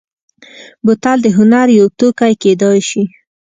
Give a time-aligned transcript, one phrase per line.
[0.85, 3.03] بوتل د هنر یو توکی کېدای شي.